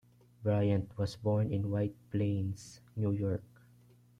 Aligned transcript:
Bryant 0.41 0.97
was 0.97 1.15
born 1.15 1.51
in 1.53 1.69
White 1.69 1.93
Plains, 2.09 2.81
New 2.95 3.11
York. 3.11 3.43